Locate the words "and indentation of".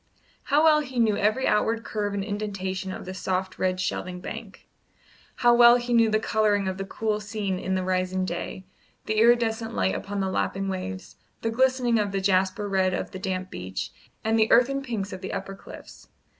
2.15-3.05